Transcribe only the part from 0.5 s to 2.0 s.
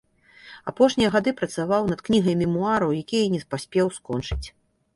Апошнія гады працаваў над